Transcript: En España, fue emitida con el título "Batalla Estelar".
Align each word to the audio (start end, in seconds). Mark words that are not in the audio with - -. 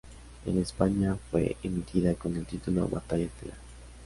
En 0.47 0.57
España, 0.57 1.15
fue 1.29 1.57
emitida 1.61 2.15
con 2.15 2.35
el 2.35 2.47
título 2.47 2.87
"Batalla 2.87 3.25
Estelar". 3.25 3.57